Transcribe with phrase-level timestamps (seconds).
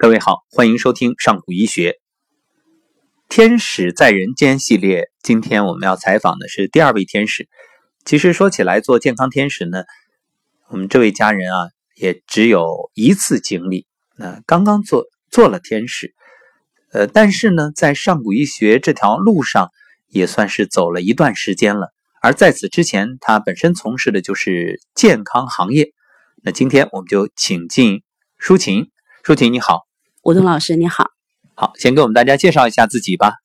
[0.00, 1.96] 各位好，欢迎收听上古医学。
[3.28, 7.48] 天使在人间系列，今天我们要采访的是第二位天使。
[8.04, 9.82] 其实说起来，做健康天使呢，
[10.68, 13.88] 我们这位家人啊，也只有一次经历。
[14.14, 16.14] 那刚刚做做了天使，
[16.92, 19.72] 呃，但是呢，在上古医学这条路上，
[20.06, 21.92] 也算是走了一段时间了。
[22.22, 25.92] 而在此之前，他本身从事的就是健康行业。
[26.44, 28.04] 那今天我们就请进
[28.38, 28.92] 舒琴，
[29.24, 29.87] 舒琴你好。
[30.28, 31.06] 吴东老师，你好。
[31.54, 33.36] 好，先给我们大家介绍一下自己吧。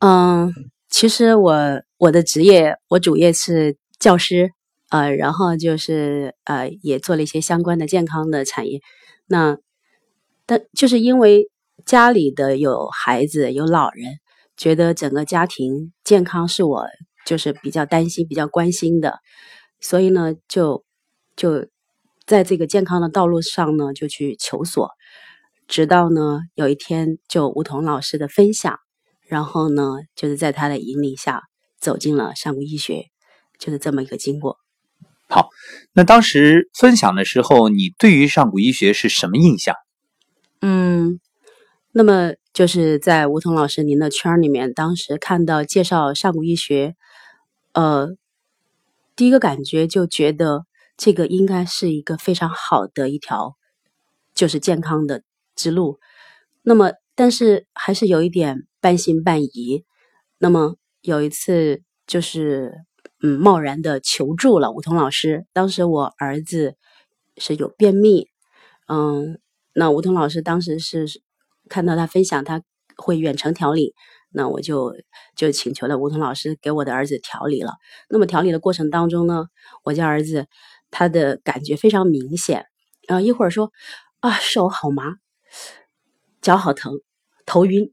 [0.00, 0.52] 嗯，
[0.90, 4.50] 其实我我的职业，我主业是教师，
[4.90, 8.80] 呃，然后就是呃，也做了一些相关的健康的产业。
[9.28, 9.58] 那
[10.44, 11.48] 但就是因为
[11.84, 14.16] 家里的有孩子有老人，
[14.56, 16.84] 觉得整个家庭健康是我
[17.24, 19.20] 就是比较担心、比较关心的，
[19.80, 20.84] 所以呢，就
[21.36, 21.68] 就
[22.26, 24.90] 在这个健康的道路上呢，就去求索。
[25.68, 28.78] 直到呢，有一天就吴桐老师的分享，
[29.26, 31.42] 然后呢，就是在他的引领下
[31.78, 33.06] 走进了上古医学，
[33.58, 34.58] 就是这么一个经过。
[35.28, 35.48] 好，
[35.92, 39.74] 那当时分享的时候，你对于上古医学是什么印象？
[40.60, 41.18] 嗯，
[41.90, 46.94] 那么就是在吴桐老师您的圈里面，当时看到介绍上古医学，
[47.72, 48.10] 呃，
[49.16, 50.64] 第一个感觉就觉得
[50.96, 53.56] 这个应该是一个非常好的一条，
[54.32, 55.24] 就是健康的。
[55.56, 55.98] 之路，
[56.62, 59.84] 那么但是还是有一点半信半疑。
[60.38, 62.84] 那么有一次就是
[63.22, 65.46] 嗯贸然的求助了吴桐老师。
[65.54, 66.76] 当时我儿子
[67.38, 68.28] 是有便秘，
[68.86, 69.40] 嗯，
[69.72, 71.06] 那吴桐老师当时是
[71.70, 72.62] 看到他分享他
[72.96, 73.94] 会远程调理，
[74.30, 74.94] 那我就
[75.34, 77.72] 就请求了吴桐老师给我的儿子调理了。
[78.10, 79.46] 那么调理的过程当中呢，
[79.84, 80.46] 我家儿子
[80.90, 82.66] 他的感觉非常明显，
[83.08, 83.72] 啊一会儿说
[84.20, 85.14] 啊手好麻。
[86.40, 87.00] 脚好疼，
[87.44, 87.92] 头晕，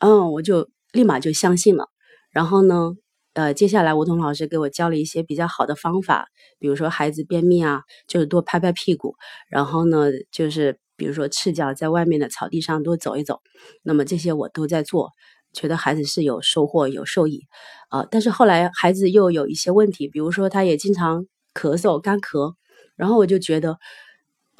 [0.00, 1.88] 嗯，我就立马就相信了。
[2.30, 2.92] 然后呢，
[3.34, 6.26] 呃，接下来吴桐老师给我教了一些比较好的方法，
[6.58, 9.14] 比如说孩子便秘啊，就是多拍拍屁股，
[9.48, 13.40] 然后呢，就是比如说赤脚在外面的草地上多走一走。
[13.82, 15.10] 那么这些我都在做，
[15.52, 17.42] 觉得孩子是有收获、有受益
[17.90, 18.06] 啊。
[18.10, 22.54] 但是后来孩子又有一些问题，比如说他也经常咳嗽、干咳，
[22.96, 23.78] 然后我就觉得。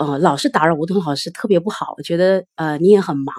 [0.03, 3.35] 呃，老是打扰吴桐老师特别不好，我觉得呃你也很忙。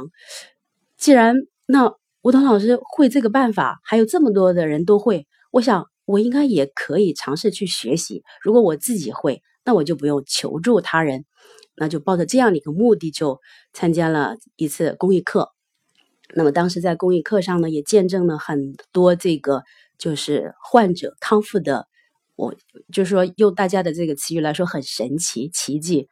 [0.98, 1.36] 既然
[1.66, 8.24] 那吴桐老师会这个办法，还有这么多的人都会，我想我应该也可以尝试去学习。
[8.42, 11.26] 如果我自己会，那我就不用求助他人，
[11.76, 13.42] 那就抱着这样的一个目的，就
[13.74, 15.52] 参加了一次公益课。
[16.34, 19.64] 那么当时在公益课上呢，也见证了很多这个
[19.98, 21.88] 就是患者康复的。
[22.36, 22.56] 我
[22.92, 26.10] 就是说，用大家的这个词语来说，很神奇奇迹，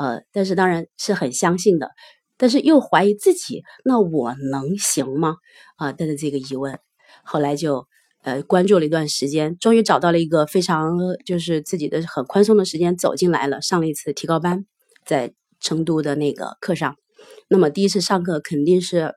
[0.00, 1.90] 呃，但是当然是很相信的，
[2.38, 5.36] 但是又怀疑自己，那我能行吗？
[5.76, 6.78] 啊，带着这个疑问，
[7.22, 7.86] 后来就
[8.22, 10.96] 呃关注了一段时间，终于找到了一个非常
[11.26, 14.64] 就是自己的很宽松的时间走进来了，上了一次提高班，
[15.04, 16.96] 在成都的那个课上，
[17.48, 19.14] 那么第一次上课肯定是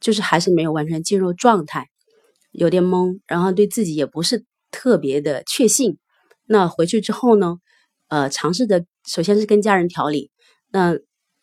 [0.00, 1.88] 就是还是没有完全进入状态，
[2.52, 4.44] 有点懵，然后对自己也不是。
[4.72, 5.98] 特别的确信，
[6.46, 7.56] 那回去之后呢，
[8.10, 10.30] 呃，尝试着首先是跟家人调理，
[10.70, 10.94] 那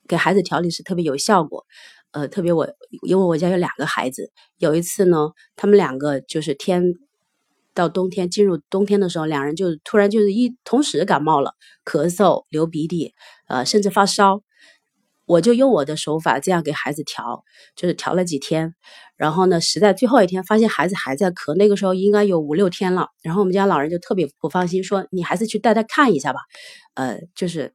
[0.07, 1.65] 给孩子调理是特别有效果，
[2.11, 2.67] 呃，特别我
[3.07, 6.83] 因为我家有两个孩子，有一次呢，他们两个就是天
[7.73, 11.53] 到冬天进入冬天的时候，两人就突然就是一同时感冒了，
[11.85, 13.13] 咳嗽、流鼻涕，
[13.47, 14.41] 呃，甚至发烧。
[15.27, 17.43] 我就用我的手法这样给孩子调，
[17.75, 18.73] 就是调了几天，
[19.17, 26.39] 然后呢，实在最后一天发现孩子还在咳，那个时候应该有五六天了，然后我们家老人就特别不放心，说你还是去带他看一下吧，
[26.95, 27.73] 呃，就是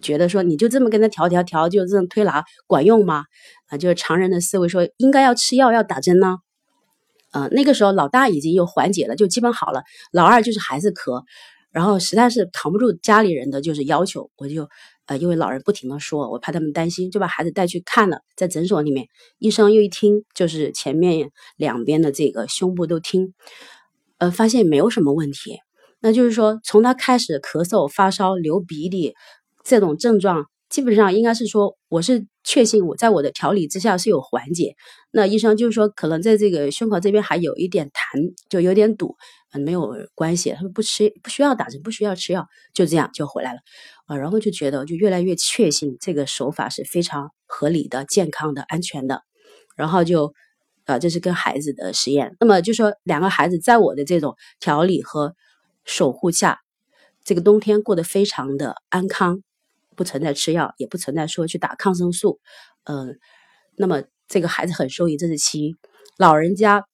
[0.00, 3.24] 觉得说你就这么跟他调调调，就这种推拿管用吗？
[3.66, 6.38] 啊，就是常人的思维说应该要吃药要打针呢，
[7.32, 11.22] 呃，那个时候老大已经又缓解了，就基本好了，老二就是还是咳，
[11.70, 14.66] 然后实在是扛不住家里人的就是要求，我就。
[15.06, 19.08] 呃，因为老人不停的说，我怕他们担心，就把孩子带去看了，在诊所里面，
[19.38, 23.34] 医生又一听，就是前面两边的这个胸部都听，
[24.18, 25.58] 呃，发现没有什么问题。
[26.00, 29.14] 那就是说，从他开始咳嗽、发烧、流鼻涕
[29.62, 34.76] 这种症状，基本上应该是说，我是确信我在我的调理之下是有缓解。
[35.10, 39.16] 那医生就是说，可能在这个胸口这边还有一点痰，就有点堵，
[39.52, 43.60] 嗯没有关系，他说不吃不需要打针，不需要吃药，就这样就回来了。
[44.06, 49.22] 啊，然后就觉得就越来越确信这个手法是非常合理的、健康的、安全的，
[49.76, 50.34] 然后就，
[50.84, 52.36] 啊，这是跟孩子的实验。
[52.38, 55.34] 那么就说两个孩子在我的这种调理和
[55.86, 56.60] 守护下，
[57.24, 59.40] 这个冬天过得非常的安康。
[59.96, 62.40] 不存在吃药，也不存在说去打抗生素。
[62.84, 63.18] 嗯，
[63.76, 65.76] 那么这个孩子很受益，这是其一。
[66.16, 66.84] 老人家，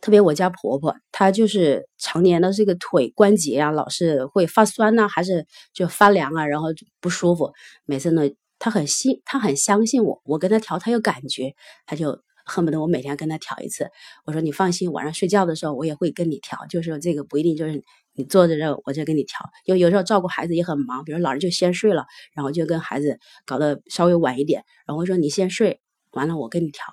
[0.00, 6.68] 特别我家婆婆，她就是常年的这个腿关节啊，老是会发酸呐，还是就发凉啊，然后
[7.00, 7.52] 不舒服。
[7.84, 8.22] 每次呢，
[8.58, 11.54] 她很信，她很相信我，我跟她调，她有感觉，
[11.86, 13.90] 她就恨不得我每天跟她调一次。
[14.24, 25.80] 我说你放心，晚上睡觉的时候我也会跟你调，就是说这个不一定就是你坐在这我就给你调，因为有时候照顾孩子也很忙，比如老人就先睡了，然后就跟孩子搞得稍微晚一点，然后说你先睡，
[26.12, 26.84] 完了我跟你调。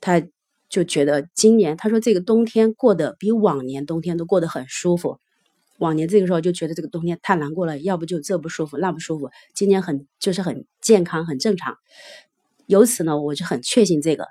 [0.00, 0.22] 他
[0.68, 5.18] 就觉得今年，他说这个冬天过得比往年冬天都过得很舒服。
[5.78, 9.30] 往年这个时候就觉得这个冬天太难过了，要不就这不舒服那不舒服。
[9.54, 11.76] 今年很就是很健康很正常。
[12.66, 14.26] 由此呢，我就很确信这个，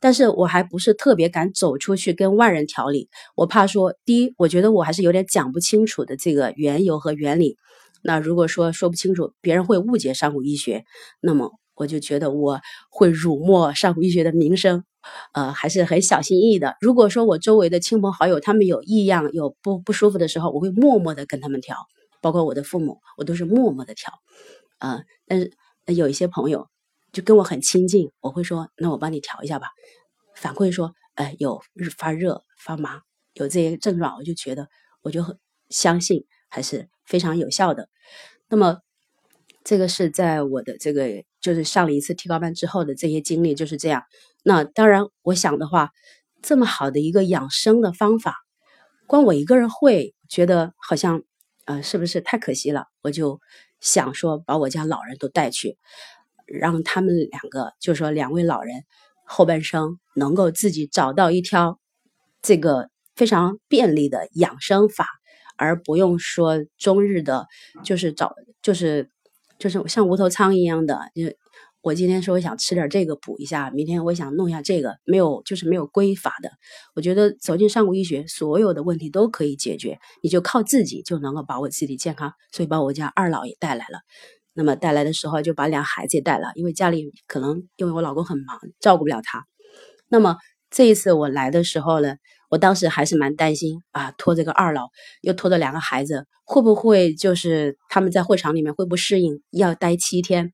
[0.00, 7.56] 但是我还不是特别敢走出去跟外人调理，我怕说，第一，我觉得我还是有点讲不清楚的这个缘由和原理。
[8.02, 10.84] 那如果说说不清楚，别人会误解上古医学，
[11.20, 12.60] 那么我就觉得我
[12.90, 14.84] 会辱没上古医学的名声。
[15.32, 16.76] 呃，还是很小心翼翼的。
[16.80, 21.76] 如果说我周围的亲朋好友他们有异样、有不不舒服的时候，我会默默的跟他们调，
[22.20, 24.12] 包括我的父母，我都是默默的调。
[24.78, 25.52] 啊，但是
[25.86, 26.66] 有一些朋友
[27.12, 29.68] 就跟我很亲近，我会说，那我帮你调一下吧。
[30.34, 31.60] 反馈说，哎，有
[31.96, 33.02] 发热、发麻，
[33.34, 34.68] 有这些症状，我就觉得，
[35.02, 35.38] 我就很
[35.68, 37.88] 相信还是非常有效的。
[38.48, 38.78] 那么，
[39.64, 41.24] 这个是在我的这个。
[41.40, 44.02] 就是上了一次提高班之后的这些经历就是这样。
[44.42, 45.92] 那当然，我想的话，
[46.42, 48.34] 这么好的一个养生的方法，
[49.06, 51.22] 光我一个人会觉得好像，
[51.64, 52.86] 呃，是不是太可惜了？
[53.02, 53.40] 我就
[53.80, 55.78] 想说，把我家老人都带去，
[56.48, 58.84] 让他们两个，就说两位老人
[59.24, 61.78] 后半生能够自己找到一条
[62.42, 65.06] 这个非常便利的养生法，
[65.56, 67.46] 而不用说终日的，
[67.84, 69.10] 就是找就是。
[69.58, 71.24] 就是像无头苍蝇一样的，就
[71.80, 76.52] 我今天说我想吃点这个补一下，明天我想弄一下这个，没有就是没有规法的。
[76.94, 82.32] 我觉得走进上古医学，所有的问题都可以解决，你就靠自己就能够把握自己健康。
[82.52, 83.98] 所以把我家二老也带来了，
[84.58, 89.44] 那么带来的时候就把俩孩子也带了，因为家里可能因为我老公很忙，照顾不了他。
[90.08, 90.36] 那么
[90.68, 92.16] 这一次我来的时候呢？
[92.50, 94.88] 我当时还是蛮担心啊，拖这个二老，
[95.20, 100.52] 又拖着两个孩子，会不会就是他们在会场里面会不适应，要待七天？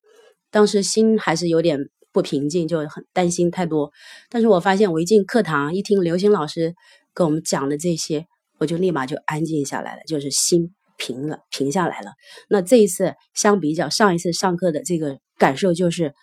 [0.50, 1.78] 当时心还是有点
[2.12, 3.90] 不平静，就很担心太多。
[4.28, 6.74] 但是我发现我一进课堂，一听刘星老师
[7.14, 8.26] 跟我们讲的这些，
[8.58, 12.12] 我就立马就安静下来了，就是心平了，平下来了。
[12.49, 16.14] 那这一次相比较上一次上课的这个感受，就是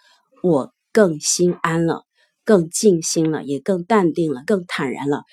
[0.44, 2.04] 我更心安了，
[2.44, 5.24] 更静心了，也更淡定了，更坦然了。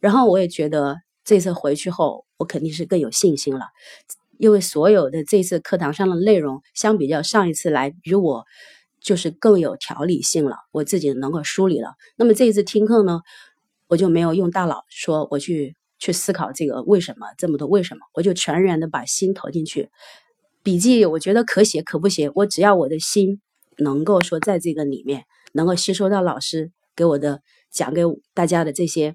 [0.00, 3.66] 然后我也觉得这次回去后，我肯定是更有信心了，
[4.38, 8.44] 因为所有的这次课堂上的内容，相比较上一次来，比我
[9.00, 11.94] 就是更有条理性了，我自己能够梳理了。
[12.16, 13.20] 那么这一次听课呢，
[13.88, 19.88] 我就没有用大脑说我去去思考这个为什么这么多为什么，我就全然的把心投进去。
[20.64, 23.40] 笔记我觉得可写可不写，我只要我的心
[23.78, 27.40] 能够说在这个里面能够吸收到老师给我的
[27.70, 28.02] 讲给
[28.34, 29.14] 大家的这些。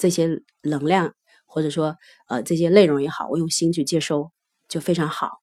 [0.00, 1.96] 这些能量，或者说
[2.28, 4.30] 呃这些内容也好，我用心去接收
[4.68, 5.40] 就非常好，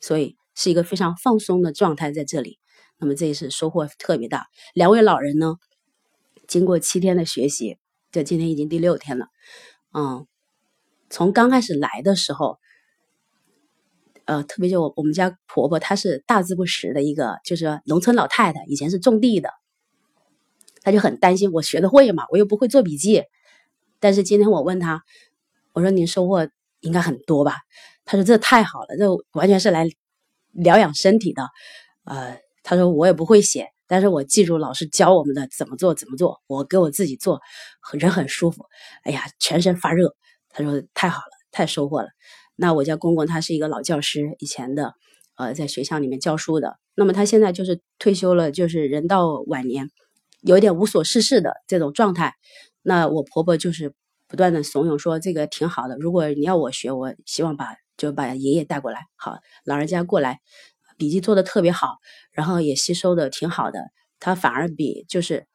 [0.00, 2.58] 所以是一个非常放松的状态在这里。
[2.98, 4.46] 那么这一次收获特别大。
[4.72, 5.56] 两位老人呢，
[6.48, 7.76] 经过七天的学习，
[8.10, 9.26] 这今天已经第六天了。
[9.92, 10.26] 嗯，
[11.08, 12.58] 从刚开始来的时候，
[14.24, 19.50] 呃，特别就我我们家婆婆，她是大字不识的一个，就是农村老太太，以前是种地的，
[20.82, 22.24] 她就很担心我学的会吗？
[22.30, 23.24] 我又不会做笔记。
[23.98, 25.02] 但是今天我问她，
[25.72, 26.48] 我说您收获
[26.80, 27.56] 应该很多吧？
[28.04, 29.88] 她说这太好了，这完全是来
[30.52, 31.48] 疗养身体的。
[32.04, 37.40] 呃，她说我也不会写，但是我记住老师教我们的怎么做怎么做，我给我自己做，
[37.92, 38.66] 人很舒服。
[39.02, 40.14] 哎呀，全身发热。
[40.50, 42.08] 他说太好了，太收获了。
[42.54, 44.94] 那我家公公他是一个老教师，以前的
[45.34, 46.78] 呃在学校里面教书的。
[46.94, 49.90] 那么他现在就是退休了，就是人到晚年，
[50.42, 52.34] 有一点无所事事的这种状态。
[52.82, 53.92] 那我婆婆就是
[54.28, 60.40] 不断的怂恿说这个挺好的，如果你要我学，我希望把就把爷爷带过来，好，老人家过来，
[61.00, 61.96] 笔记做的特别好，
[62.30, 63.80] 然后也吸收的挺好的，
[64.20, 65.46] 他反而比就是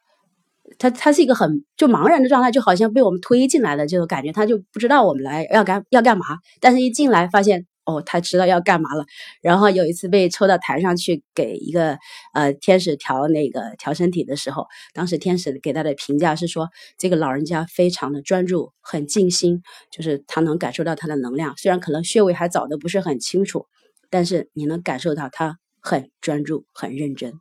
[0.80, 6.26] 他他是一个很就茫然的状态，就好像被我们推进来的这种感觉，他就不知道我们来要干要干嘛，
[6.60, 7.68] 但是一进来发现。
[7.88, 9.06] 哦，他知道要干嘛了。
[9.44, 12.00] 然后有一次被抽到台上去给一个
[12.34, 19.62] 呃天使调那个调身体的时候，当时天使给他的评价是说，这个老人家非常的专注，很静心，
[19.92, 21.56] 就是他能感受到他的能量。
[21.58, 23.68] 虽然可能穴位还找的不是很清楚，
[24.16, 27.34] 但是你能感受到他很专注、很认真。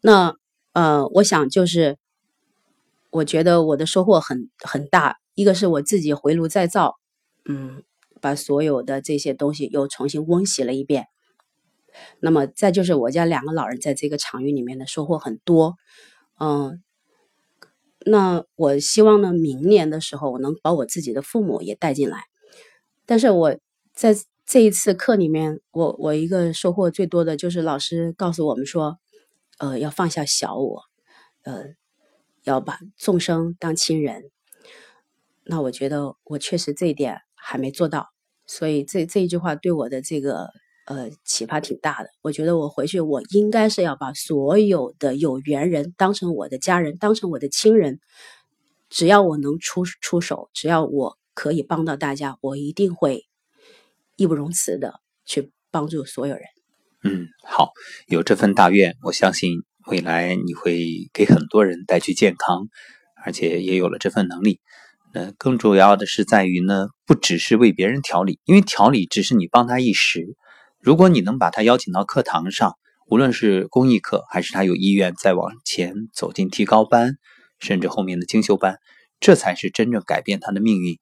[0.00, 0.36] 那
[0.74, 1.98] 呃，我想就是，
[3.10, 5.16] 我觉得我的收获很很大。
[5.34, 6.94] 一个是我自己回炉再造，
[7.46, 7.82] 嗯，
[8.20, 11.06] 把所有的这些东西又重新温习了一遍。
[12.20, 15.74] 那么再就是我家两个老人在这个场域里面的收获很多，
[16.38, 16.80] 嗯。
[18.06, 22.22] 那我希望呢，明年的时候我能把我自己的父母也带进来。
[23.04, 23.58] 但是我
[23.92, 24.14] 在
[24.48, 28.98] 这一次课里面，我我一个收获最多的就是老师告诉我们说，
[29.58, 30.84] 呃，要放下小我，
[31.42, 31.74] 呃，
[32.44, 34.30] 要把众生当亲人。
[35.44, 38.08] 那我觉得我确实这一点还没做到，
[38.46, 40.48] 所以这这一句话对我的这个。
[40.86, 42.08] 呃，启发挺大的。
[42.22, 48.00] 我觉得我回去，我应该是要把所有的有缘人当成我的家人，当成我的亲人。
[48.88, 53.27] 只要我能出出手，只要我可以帮到大家，我一定会
[54.18, 54.94] 义不容辞的
[55.24, 56.42] 去帮助所有人。
[57.04, 57.70] 嗯，好，
[58.08, 62.66] 有这份大愿，我相信未来你会给很多人带去健康，
[63.24, 64.60] 而且也有了这份能力。
[65.14, 70.36] 那更主要的是在于呢，不只是为别人调理，因为调理只是你帮他一时。
[70.80, 72.74] 如果你能把他邀请到课堂上，
[73.06, 77.18] 无论是公益课，还是他有意愿再往前走进提高班，
[77.60, 78.78] 甚至后面的精修班，
[79.20, 80.98] 这才是真正改变他的命运，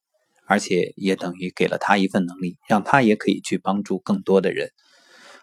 [0.46, 4.70] 而且也等于给了他一份能力，让他也可以去帮助更多的人。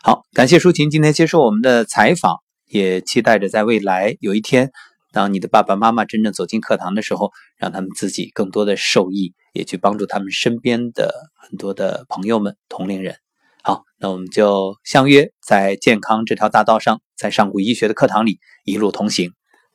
[0.01, 4.71] 好，感谢舒琴今天接受我们的采访，也期待着在未来有一天，
[5.11, 13.15] 当你的爸爸妈妈真正走进课堂的时候，让他们自己更多的受益，也去帮助他们身边的很多的朋友们、同龄人。
[13.61, 19.31] 好，那我们就相约在健康这条大道上，在上古医学的课堂里一路同行。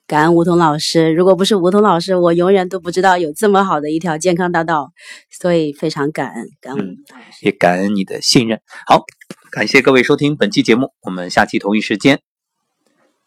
[0.08, 4.90] 感恩吴桐老师，如果不是吴桐老师，我永远都不知道有这么好的一条健康大道，
[5.30, 6.96] 所以非常感恩，感恩，
[7.42, 8.58] 也感恩你的信任。
[8.86, 9.04] 好，
[9.52, 12.22] 感谢各位收听本期节目，我们下期同一时间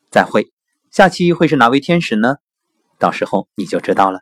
[0.09, 0.51] 再会。
[0.89, 2.37] 下期会是哪位天使呢？
[2.97, 4.21] 到时候你就知道了。